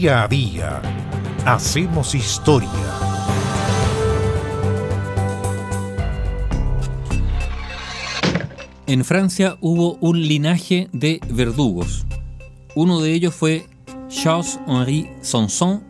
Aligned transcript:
Día 0.00 0.22
a 0.22 0.28
día 0.28 0.80
hacemos 1.44 2.14
historia. 2.14 2.70
En 8.86 9.04
Francia 9.04 9.58
hubo 9.60 9.94
un 9.94 10.22
linaje 10.22 10.88
de 10.92 11.18
verdugos. 11.30 12.06
Uno 12.76 13.00
de 13.00 13.12
ellos 13.12 13.34
fue 13.34 13.66
Charles-Henri 14.08 15.10
Sanson, 15.20 15.82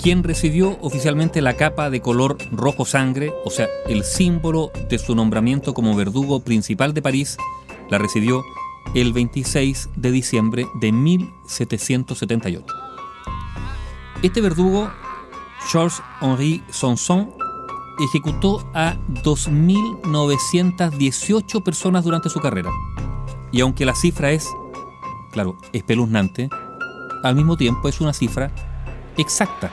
quien 0.00 0.22
recibió 0.22 0.78
oficialmente 0.80 1.40
la 1.40 1.56
capa 1.56 1.90
de 1.90 2.00
color 2.00 2.38
rojo 2.52 2.84
sangre, 2.84 3.32
o 3.44 3.50
sea, 3.50 3.66
el 3.88 4.04
símbolo 4.04 4.70
de 4.88 4.98
su 4.98 5.16
nombramiento 5.16 5.74
como 5.74 5.96
verdugo 5.96 6.38
principal 6.38 6.94
de 6.94 7.02
París, 7.02 7.36
la 7.90 7.98
recibió 7.98 8.44
el 8.94 9.12
26 9.12 9.88
de 9.96 10.12
diciembre 10.12 10.66
de 10.80 10.92
1778. 10.92 12.79
Este 14.22 14.42
verdugo, 14.42 14.90
Charles-Henri 15.70 16.62
Sanson, 16.68 17.32
ejecutó 17.98 18.70
a 18.74 18.96
2.918 19.24 21.62
personas 21.62 22.04
durante 22.04 22.28
su 22.28 22.38
carrera. 22.38 22.68
Y 23.50 23.62
aunque 23.62 23.86
la 23.86 23.94
cifra 23.94 24.30
es, 24.30 24.46
claro, 25.32 25.56
espeluznante, 25.72 26.50
al 27.22 27.34
mismo 27.34 27.56
tiempo 27.56 27.88
es 27.88 28.02
una 28.02 28.12
cifra 28.12 28.52
exacta. 29.16 29.70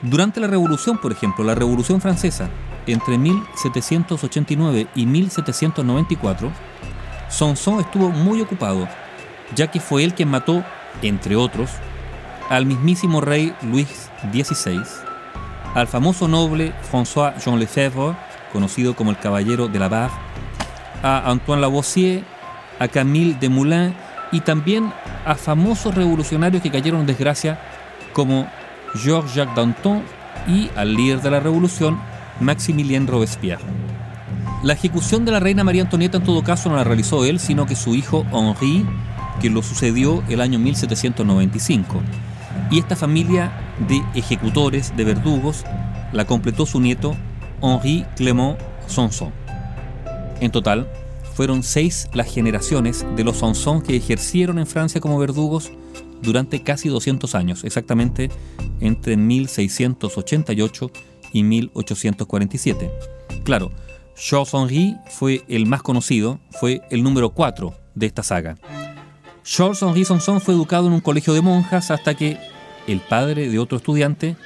Durante 0.00 0.38
la 0.38 0.46
Revolución, 0.46 0.98
por 0.98 1.10
ejemplo, 1.10 1.44
la 1.44 1.56
Revolución 1.56 2.00
Francesa, 2.00 2.48
entre 2.86 3.18
1789 3.18 4.86
y 4.94 5.06
1794, 5.06 6.52
Sanson 7.28 7.80
estuvo 7.80 8.10
muy 8.10 8.40
ocupado, 8.40 8.86
ya 9.56 9.72
que 9.72 9.80
fue 9.80 10.04
él 10.04 10.14
quien 10.14 10.30
mató, 10.30 10.62
entre 11.02 11.34
otros, 11.34 11.70
al 12.48 12.66
mismísimo 12.66 13.20
rey 13.20 13.54
Luis 13.62 14.10
XVI, 14.32 14.82
al 15.74 15.88
famoso 15.88 16.28
noble 16.28 16.72
François 16.90 17.34
Jean 17.42 17.58
Lefebvre, 17.58 18.16
conocido 18.52 18.94
como 18.94 19.10
el 19.10 19.18
Caballero 19.18 19.68
de 19.68 19.78
la 19.78 19.88
Barre, 19.88 20.14
a 21.02 21.30
Antoine 21.30 21.60
Lavoisier, 21.60 22.24
a 22.78 22.88
Camille 22.88 23.36
Desmoulins 23.40 23.94
y 24.32 24.40
también 24.40 24.92
a 25.24 25.34
famosos 25.34 25.94
revolucionarios 25.94 26.62
que 26.62 26.70
cayeron 26.70 27.00
en 27.00 27.06
desgracia 27.06 27.58
como 28.12 28.46
Georges-Jacques 28.94 29.54
Danton 29.54 30.02
y 30.46 30.70
al 30.76 30.94
líder 30.94 31.20
de 31.20 31.30
la 31.30 31.40
revolución, 31.40 31.98
Maximilien 32.40 33.06
Robespierre. 33.06 33.64
La 34.62 34.72
ejecución 34.72 35.24
de 35.24 35.32
la 35.32 35.40
reina 35.40 35.64
María 35.64 35.82
Antonieta 35.82 36.18
en 36.18 36.24
todo 36.24 36.42
caso 36.42 36.70
no 36.70 36.76
la 36.76 36.84
realizó 36.84 37.24
él, 37.24 37.38
sino 37.38 37.66
que 37.66 37.76
su 37.76 37.94
hijo 37.94 38.24
Henri, 38.32 38.86
que 39.40 39.50
lo 39.50 39.62
sucedió 39.62 40.22
el 40.28 40.40
año 40.40 40.58
1795. 40.58 42.00
Y 42.70 42.78
esta 42.78 42.96
familia 42.96 43.52
de 43.88 44.02
ejecutores, 44.14 44.96
de 44.96 45.04
verdugos, 45.04 45.64
la 46.12 46.24
completó 46.26 46.66
su 46.66 46.80
nieto 46.80 47.16
Henri 47.62 48.04
Clément 48.16 48.58
Sanson. 48.86 49.32
En 50.40 50.50
total, 50.50 50.88
fueron 51.34 51.62
seis 51.62 52.08
las 52.14 52.32
generaciones 52.32 53.04
de 53.16 53.24
los 53.24 53.38
Sanson 53.38 53.82
que 53.82 53.96
ejercieron 53.96 54.58
en 54.58 54.66
Francia 54.66 55.00
como 55.00 55.18
verdugos 55.18 55.72
durante 56.22 56.62
casi 56.62 56.88
200 56.88 57.34
años, 57.34 57.64
exactamente 57.64 58.30
entre 58.80 59.16
1688 59.16 60.90
y 61.32 61.42
1847. 61.42 62.90
Claro, 63.44 63.72
Charles-Henri 64.14 64.96
fue 65.10 65.44
el 65.48 65.66
más 65.66 65.82
conocido, 65.82 66.38
fue 66.52 66.82
el 66.90 67.02
número 67.02 67.30
4 67.30 67.74
de 67.94 68.06
esta 68.06 68.22
saga. 68.22 68.56
Charles-Henri 69.42 70.04
Sanson 70.04 70.40
fue 70.40 70.54
educado 70.54 70.86
en 70.86 70.94
un 70.94 71.00
colegio 71.00 71.34
de 71.34 71.42
monjas 71.42 71.90
hasta 71.90 72.14
que 72.14 72.38
el 72.86 73.00
padre 73.00 73.48
de 73.48 73.58
otro 73.58 73.78
estudiante 73.78 74.36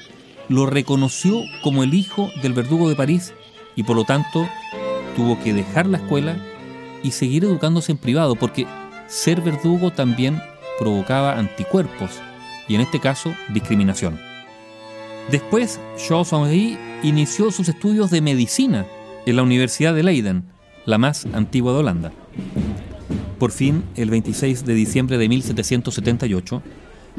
lo 0.48 0.66
reconoció 0.66 1.42
como 1.62 1.82
el 1.82 1.94
hijo 1.94 2.30
del 2.42 2.54
verdugo 2.54 2.88
de 2.88 2.96
París 2.96 3.34
y 3.76 3.82
por 3.82 3.96
lo 3.96 4.04
tanto 4.04 4.48
tuvo 5.16 5.38
que 5.42 5.52
dejar 5.52 5.86
la 5.86 5.98
escuela 5.98 6.36
y 7.02 7.10
seguir 7.10 7.44
educándose 7.44 7.92
en 7.92 7.98
privado 7.98 8.34
porque 8.34 8.66
ser 9.06 9.40
verdugo 9.40 9.90
también 9.90 10.40
provocaba 10.78 11.38
anticuerpos 11.38 12.10
y 12.68 12.74
en 12.74 12.80
este 12.80 13.00
caso 13.00 13.34
discriminación. 13.48 14.18
Después, 15.30 15.78
Charles-Henri 15.96 16.78
inició 17.02 17.50
sus 17.50 17.68
estudios 17.68 18.10
de 18.10 18.20
medicina 18.20 18.86
en 19.26 19.36
la 19.36 19.42
Universidad 19.42 19.94
de 19.94 20.02
Leiden, 20.02 20.44
la 20.86 20.96
más 20.96 21.26
antigua 21.34 21.72
de 21.72 21.78
Holanda. 21.80 22.12
Por 23.38 23.52
fin, 23.52 23.84
el 23.94 24.10
26 24.10 24.64
de 24.64 24.74
diciembre 24.74 25.18
de 25.18 25.28
1778, 25.28 26.62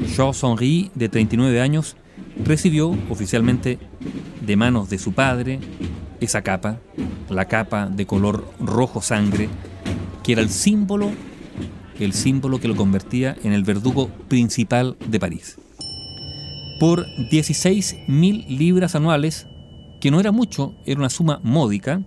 Charles-Henri, 0.06 0.90
de 0.94 1.08
39 1.08 1.60
años, 1.60 1.96
recibió 2.44 2.90
oficialmente 3.08 3.78
de 4.40 4.56
manos 4.56 4.90
de 4.90 4.98
su 4.98 5.12
padre 5.12 5.60
esa 6.20 6.42
capa, 6.42 6.78
la 7.28 7.46
capa 7.46 7.86
de 7.86 8.06
color 8.06 8.46
rojo 8.60 9.00
sangre, 9.00 9.48
que 10.22 10.32
era 10.32 10.42
el 10.42 10.50
símbolo, 10.50 11.10
el 11.98 12.12
símbolo 12.12 12.60
que 12.60 12.68
lo 12.68 12.76
convertía 12.76 13.36
en 13.42 13.52
el 13.52 13.64
verdugo 13.64 14.08
principal 14.28 14.96
de 15.06 15.20
París. 15.20 15.58
Por 16.78 17.06
16.000 17.06 18.46
libras 18.48 18.94
anuales, 18.94 19.46
que 20.00 20.10
no 20.10 20.20
era 20.20 20.32
mucho, 20.32 20.74
era 20.86 21.00
una 21.00 21.10
suma 21.10 21.40
módica, 21.42 22.02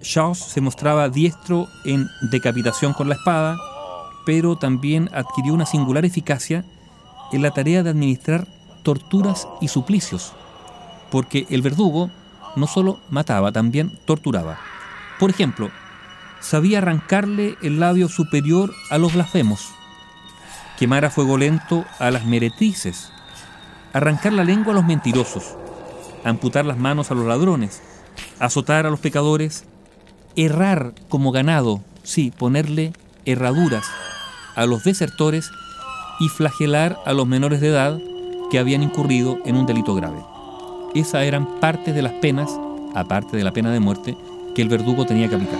Charles 0.00 0.38
se 0.38 0.60
mostraba 0.60 1.08
diestro 1.08 1.68
en 1.84 2.08
decapitación 2.30 2.92
con 2.92 3.08
la 3.08 3.14
espada, 3.14 3.56
pero 4.26 4.56
también 4.56 5.08
adquirió 5.12 5.54
una 5.54 5.66
singular 5.66 6.04
eficacia 6.04 6.64
en 7.32 7.42
la 7.42 7.50
tarea 7.50 7.82
de 7.82 7.90
administrar 7.90 8.46
torturas 8.82 9.48
y 9.60 9.68
suplicios, 9.68 10.32
porque 11.10 11.46
el 11.50 11.62
verdugo 11.62 12.10
no 12.56 12.66
solo 12.66 13.00
mataba, 13.10 13.52
también 13.52 13.98
torturaba. 14.04 14.58
Por 15.18 15.30
ejemplo, 15.30 15.70
sabía 16.40 16.78
arrancarle 16.78 17.56
el 17.62 17.80
labio 17.80 18.08
superior 18.08 18.72
a 18.90 18.98
los 18.98 19.14
blasfemos, 19.14 19.68
quemar 20.78 21.04
a 21.04 21.10
fuego 21.10 21.38
lento 21.38 21.84
a 21.98 22.10
las 22.10 22.26
meretrices, 22.26 23.10
arrancar 23.92 24.32
la 24.32 24.44
lengua 24.44 24.72
a 24.72 24.76
los 24.76 24.84
mentirosos, 24.84 25.56
amputar 26.24 26.64
las 26.64 26.78
manos 26.78 27.10
a 27.10 27.14
los 27.14 27.26
ladrones, 27.26 27.80
azotar 28.38 28.86
a 28.86 28.90
los 28.90 29.00
pecadores, 29.00 29.64
errar 30.36 30.94
como 31.08 31.30
ganado, 31.32 31.82
sí, 32.02 32.32
ponerle 32.36 32.92
herraduras 33.24 33.86
a 34.56 34.66
los 34.66 34.84
desertores 34.84 35.50
y 36.22 36.28
flagelar 36.28 37.00
a 37.04 37.12
los 37.12 37.26
menores 37.26 37.60
de 37.60 37.68
edad 37.68 37.98
que 38.48 38.60
habían 38.60 38.84
incurrido 38.84 39.38
en 39.44 39.56
un 39.56 39.66
delito 39.66 39.92
grave. 39.92 40.20
Esas 40.94 41.24
eran 41.24 41.58
partes 41.58 41.96
de 41.96 42.02
las 42.02 42.12
penas, 42.12 42.48
aparte 42.94 43.36
de 43.36 43.42
la 43.42 43.52
pena 43.52 43.72
de 43.72 43.80
muerte, 43.80 44.16
que 44.54 44.62
el 44.62 44.68
verdugo 44.68 45.04
tenía 45.04 45.28
que 45.28 45.34
aplicar. 45.34 45.58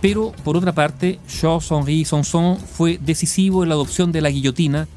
Pero, 0.00 0.32
por 0.44 0.56
otra 0.56 0.72
parte, 0.72 1.20
Charles-Henri 1.28 2.06
Sanson 2.06 2.56
fue 2.56 2.98
decisivo 2.98 3.62
en 3.62 3.68
la 3.68 3.74
adopción 3.74 4.12
de 4.12 4.22
la 4.22 4.30
guillotina 4.30 4.88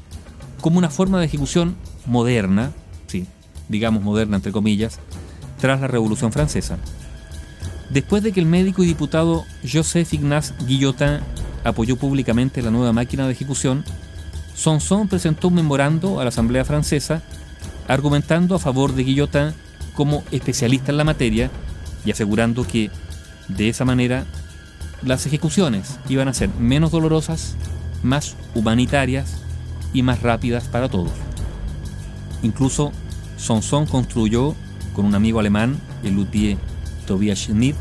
como 0.62 0.78
una 0.78 0.88
forma 0.88 1.18
de 1.18 1.26
ejecución 1.26 1.76
moderna, 2.06 2.72
sí, 3.06 3.26
digamos 3.68 4.02
moderna 4.02 4.36
entre 4.36 4.52
comillas, 4.52 4.98
tras 5.60 5.80
la 5.82 5.88
Revolución 5.88 6.32
Francesa. 6.32 6.78
Después 7.90 8.22
de 8.22 8.32
que 8.32 8.40
el 8.40 8.46
médico 8.46 8.82
y 8.82 8.86
diputado 8.86 9.44
Joseph 9.70 10.14
Ignace 10.14 10.54
Guillotin 10.66 11.18
apoyó 11.64 11.96
públicamente 11.96 12.62
la 12.62 12.70
nueva 12.70 12.94
máquina 12.94 13.26
de 13.26 13.32
ejecución, 13.32 13.84
Sanson 14.58 15.06
presentó 15.06 15.48
un 15.48 15.54
memorando 15.54 16.18
a 16.18 16.24
la 16.24 16.30
Asamblea 16.30 16.64
Francesa 16.64 17.22
argumentando 17.86 18.56
a 18.56 18.58
favor 18.58 18.92
de 18.92 19.04
Guillotin 19.04 19.52
como 19.94 20.24
especialista 20.32 20.90
en 20.90 20.96
la 20.96 21.04
materia 21.04 21.48
y 22.04 22.10
asegurando 22.10 22.66
que, 22.66 22.90
de 23.46 23.68
esa 23.68 23.84
manera, 23.84 24.26
las 25.02 25.26
ejecuciones 25.26 26.00
iban 26.08 26.26
a 26.26 26.34
ser 26.34 26.50
menos 26.58 26.90
dolorosas, 26.90 27.54
más 28.02 28.34
humanitarias 28.56 29.36
y 29.92 30.02
más 30.02 30.22
rápidas 30.22 30.64
para 30.64 30.88
todos. 30.88 31.12
Incluso 32.42 32.90
Sanson 33.36 33.86
construyó, 33.86 34.56
con 34.92 35.04
un 35.04 35.14
amigo 35.14 35.38
alemán, 35.38 35.80
el 36.02 36.14
luthier 36.14 36.58
Tobias 37.06 37.38
Schmidt, 37.38 37.76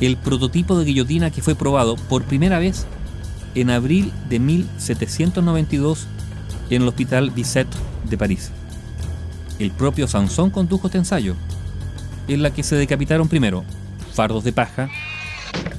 el 0.00 0.18
prototipo 0.18 0.78
de 0.78 0.84
guillotina 0.84 1.30
que 1.30 1.40
fue 1.40 1.54
probado 1.54 1.96
por 1.96 2.24
primera 2.24 2.58
vez 2.58 2.86
en 3.56 3.70
abril 3.70 4.12
de 4.28 4.38
1792 4.38 6.06
en 6.70 6.82
el 6.82 6.88
Hospital 6.88 7.30
Bicêtre 7.30 7.78
de 8.08 8.18
París. 8.18 8.50
El 9.58 9.70
propio 9.70 10.06
Sanson 10.06 10.50
condujo 10.50 10.88
este 10.88 10.98
ensayo, 10.98 11.34
en 12.28 12.42
la 12.42 12.52
que 12.52 12.62
se 12.62 12.76
decapitaron 12.76 13.28
primero 13.28 13.64
fardos 14.12 14.44
de 14.44 14.52
paja, 14.52 14.88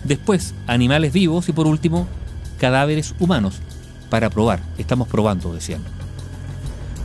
después 0.03 0.53
animales 0.65 1.13
vivos 1.13 1.50
y 1.50 1.53
por 1.53 1.68
último 1.68 2.07
cadáveres 2.59 3.13
humanos, 3.19 3.59
para 4.09 4.29
probar, 4.29 4.59
estamos 4.77 5.07
probando, 5.07 5.53
decían. 5.53 5.81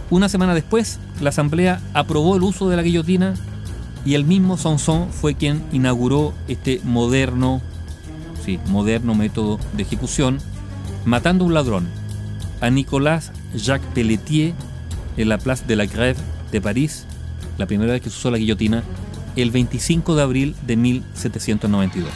Una 0.09 0.29
semana 0.29 0.55
después, 0.55 0.99
la 1.21 1.31
Asamblea 1.31 1.81
aprobó 1.93 2.37
el 2.37 2.43
uso 2.43 2.69
de 2.69 2.77
la 2.77 2.83
guillotina 2.83 3.35
y 4.05 4.15
el 4.15 4.25
mismo 4.25 4.57
Sanson 4.57 5.11
fue 5.11 5.35
quien 5.35 5.63
inauguró 5.73 6.33
este 6.49 6.81
moderno, 6.85 7.61
sí, 8.45 8.59
moderno 8.69 9.15
método 9.15 9.59
de 9.75 9.83
ejecución, 9.83 10.39
matando 11.05 11.45
a 11.45 11.49
un 11.49 11.55
ladrón, 11.55 11.89
a 12.61 12.71
Nicolas 12.71 13.33
Jacques 13.55 13.89
Pelletier, 13.95 14.55
en 15.17 15.29
la 15.29 15.39
Place 15.39 15.65
de 15.67 15.77
la 15.77 15.85
Grève 15.87 16.17
de 16.51 16.61
París, 16.61 17.07
la 17.59 17.67
primera 17.67 17.93
vez 17.93 18.03
que 18.03 18.11
se 18.11 18.17
usó 18.17 18.31
la 18.31 18.39
guillotina, 18.39 18.83
el 19.37 19.51
25 19.51 20.15
de 20.15 20.23
abril 20.23 20.55
de 20.67 20.77
1792. 20.77 22.11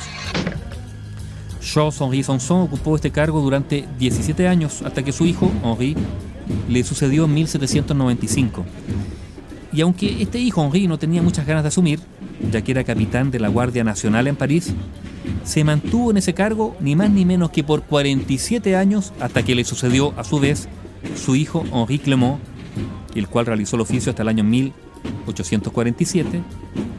Charles-Henri 1.61 2.23
Sanson 2.23 2.61
ocupó 2.63 2.95
este 2.95 3.11
cargo 3.11 3.41
durante 3.41 3.87
17 3.99 4.47
años 4.49 4.83
hasta 4.83 5.03
que 5.03 5.13
su 5.13 5.27
hijo, 5.27 5.51
Henri, 5.65 5.97
le 6.69 6.85
sucedió 6.85 7.25
en 7.25 7.35
1795. 7.35 8.65
Y 9.77 9.83
aunque 9.83 10.23
este 10.23 10.39
hijo, 10.39 10.65
Henri, 10.65 10.89
no 10.89 10.99
tenía 10.99 11.21
muchas 11.21 11.47
ganas 11.47 11.63
de 11.63 11.69
asumir, 11.69 12.01
ya 12.51 12.63
que 12.63 12.73
era 12.73 12.83
capitán 12.83 13.31
de 13.31 13.39
la 13.39 13.49
Guardia 13.49 13.85
Nacional 13.85 14.27
en 14.27 14.35
París, 14.35 14.73
se 15.45 15.65
mantuvo 15.65 16.11
en 16.11 16.17
ese 16.17 16.33
cargo 16.33 16.75
ni 16.81 16.97
más 16.97 17.11
ni 17.11 17.27
menos 17.27 17.51
que 17.51 17.63
por 17.63 17.83
47 17.83 18.75
años 18.75 19.13
hasta 19.21 19.43
que 19.43 19.55
le 19.55 19.65
sucedió 19.65 20.15
a 20.17 20.25
su 20.25 20.41
vez 20.41 20.67
su 21.15 21.37
hijo 21.37 21.63
Henri 21.71 21.99
Clement, 21.99 22.39
el 23.15 23.29
cual 23.29 23.45
realizó 23.45 23.77
el 23.77 23.83
oficio 23.83 24.09
hasta 24.09 24.23
el 24.23 24.31
año 24.31 24.45
1847, 24.45 26.41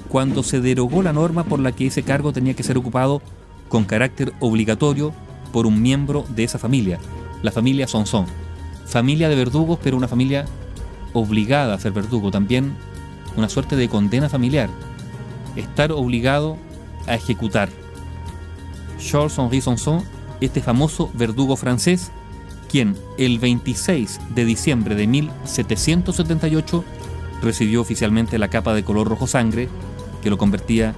cuando 0.07 0.43
se 0.43 0.61
derogó 0.61 1.01
la 1.01 1.13
norma 1.13 1.45
por 1.45 1.59
la 1.59 1.71
que 1.71 1.87
ese 1.87 2.03
cargo 2.03 2.31
tenía 2.31 2.53
que 2.53 2.61
ser 2.61 2.77
ocupado 2.77 3.23
con 3.69 3.85
carácter 3.85 4.33
obligatorio 4.39 5.13
por 5.51 5.65
un 5.65 5.81
miembro 5.81 6.25
de 6.35 6.43
esa 6.43 6.59
familia, 6.59 6.99
la 7.41 7.51
familia 7.51 7.87
Sonson. 7.87 8.27
Familia 8.85 9.29
de 9.29 9.35
verdugos, 9.35 9.79
pero 9.83 9.97
una 9.97 10.07
familia 10.07 10.45
obligada 11.13 11.73
a 11.73 11.79
ser 11.79 11.91
verdugo, 11.91 12.31
también 12.31 12.75
una 13.35 13.49
suerte 13.49 13.75
de 13.75 13.89
condena 13.89 14.29
familiar, 14.29 14.69
estar 15.55 15.91
obligado 15.91 16.57
a 17.07 17.15
ejecutar. 17.15 17.69
Charles-Henri 18.99 19.61
Sonson, 19.61 20.03
este 20.41 20.61
famoso 20.61 21.11
verdugo 21.13 21.55
francés, 21.55 22.11
quien 22.69 22.95
el 23.17 23.39
26 23.39 24.19
de 24.35 24.45
diciembre 24.45 24.95
de 24.95 25.07
1778 25.07 26.83
recibió 27.41 27.81
oficialmente 27.81 28.37
la 28.39 28.49
capa 28.49 28.73
de 28.73 28.83
color 28.83 29.07
rojo 29.07 29.27
sangre 29.27 29.69
que 30.21 30.29
lo 30.29 30.37
convertía 30.37 30.95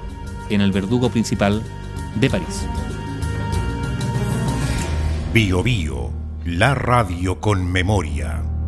en 0.49 0.61
el 0.61 0.71
verdugo 0.71 1.09
principal 1.09 1.61
de 2.15 2.29
París. 2.29 2.65
Bio 5.33 5.61
Bio, 5.61 6.11
la 6.45 6.73
radio 6.73 7.39
con 7.39 7.71
memoria. 7.71 8.58